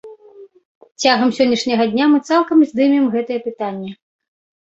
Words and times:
Цягам 1.05 1.33
сённяшняга 1.39 1.85
дня 1.91 2.05
мы 2.13 2.17
цалкам 2.29 2.63
здымем 2.69 3.05
гэтае 3.17 3.37
пытанне. 3.47 3.91